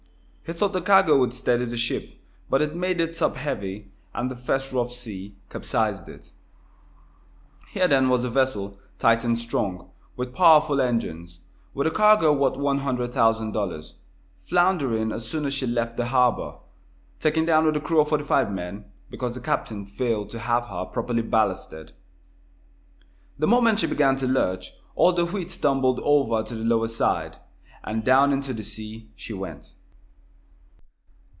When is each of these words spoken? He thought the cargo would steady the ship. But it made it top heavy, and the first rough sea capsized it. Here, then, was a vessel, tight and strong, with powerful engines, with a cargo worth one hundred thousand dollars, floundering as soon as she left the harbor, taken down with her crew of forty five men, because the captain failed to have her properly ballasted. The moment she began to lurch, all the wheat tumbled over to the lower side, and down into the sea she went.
He 0.43 0.57
thought 0.57 0.73
the 0.73 0.81
cargo 0.81 1.17
would 1.17 1.33
steady 1.33 1.63
the 1.63 1.77
ship. 1.77 2.11
But 2.49 2.61
it 2.61 2.75
made 2.75 2.99
it 2.99 3.15
top 3.15 3.37
heavy, 3.37 3.89
and 4.13 4.29
the 4.29 4.35
first 4.35 4.73
rough 4.73 4.91
sea 4.91 5.37
capsized 5.49 6.09
it. 6.09 6.31
Here, 7.69 7.87
then, 7.87 8.09
was 8.09 8.25
a 8.25 8.29
vessel, 8.29 8.77
tight 8.99 9.23
and 9.23 9.39
strong, 9.39 9.91
with 10.17 10.35
powerful 10.35 10.81
engines, 10.81 11.39
with 11.73 11.87
a 11.87 11.91
cargo 11.91 12.33
worth 12.33 12.57
one 12.57 12.79
hundred 12.79 13.13
thousand 13.13 13.53
dollars, 13.53 13.93
floundering 14.45 15.13
as 15.13 15.25
soon 15.25 15.45
as 15.45 15.53
she 15.53 15.65
left 15.65 15.95
the 15.95 16.07
harbor, 16.07 16.57
taken 17.21 17.45
down 17.45 17.63
with 17.63 17.75
her 17.75 17.79
crew 17.79 18.01
of 18.01 18.09
forty 18.09 18.25
five 18.25 18.51
men, 18.51 18.83
because 19.09 19.35
the 19.35 19.39
captain 19.39 19.85
failed 19.85 20.27
to 20.31 20.39
have 20.39 20.65
her 20.65 20.83
properly 20.83 21.21
ballasted. 21.23 21.93
The 23.39 23.47
moment 23.47 23.79
she 23.79 23.87
began 23.87 24.17
to 24.17 24.27
lurch, 24.27 24.73
all 24.95 25.13
the 25.13 25.23
wheat 25.27 25.57
tumbled 25.61 26.01
over 26.03 26.43
to 26.43 26.55
the 26.55 26.65
lower 26.65 26.89
side, 26.89 27.37
and 27.85 28.03
down 28.03 28.33
into 28.33 28.51
the 28.51 28.63
sea 28.65 29.07
she 29.15 29.31
went. 29.31 29.71